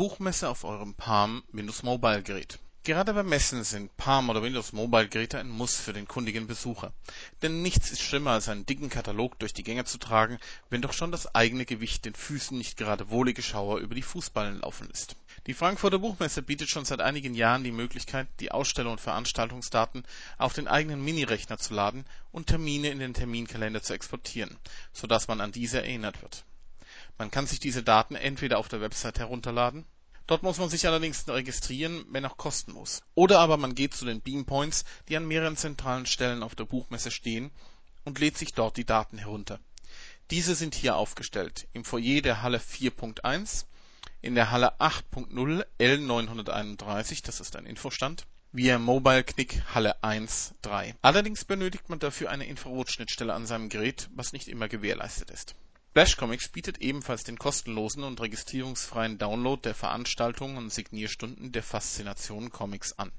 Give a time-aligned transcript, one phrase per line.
[0.00, 2.58] Buchmesse auf eurem Palm Windows Mobile Gerät.
[2.84, 6.94] Gerade bei Messen sind Palm oder Windows Mobile Geräte ein Muss für den kundigen Besucher.
[7.42, 10.38] Denn nichts ist schlimmer als einen dicken Katalog durch die Gänge zu tragen,
[10.70, 14.60] wenn doch schon das eigene Gewicht den Füßen nicht gerade wohlige Schauer über die Fußballen
[14.60, 15.16] laufen lässt.
[15.46, 20.06] Die Frankfurter Buchmesse bietet schon seit einigen Jahren die Möglichkeit, die Aussteller und Veranstaltungsdaten
[20.38, 24.56] auf den eigenen Minirechner zu laden und Termine in den Terminkalender zu exportieren,
[24.94, 26.46] so dass man an diese erinnert wird.
[27.20, 29.84] Man kann sich diese Daten entweder auf der Website herunterladen
[30.26, 33.02] Dort muss man sich allerdings registrieren, wenn auch kostenlos.
[33.14, 37.10] Oder aber man geht zu den Beampoints, die an mehreren zentralen Stellen auf der Buchmesse
[37.10, 37.50] stehen
[38.04, 39.60] und lädt sich dort die Daten herunter.
[40.30, 43.66] Diese sind hier aufgestellt: im Foyer der Halle 4.1,
[44.22, 50.94] in der Halle 8.0 L931 das ist ein Infostand, via Mobile Knick Halle 1 3.
[51.02, 55.54] Allerdings benötigt man dafür eine Infrarotschnittstelle an seinem Gerät, was nicht immer gewährleistet ist
[55.90, 62.50] Splash Comics bietet ebenfalls den kostenlosen und registrierungsfreien Download der Veranstaltungen und Signierstunden der Faszination
[62.50, 63.10] Comics an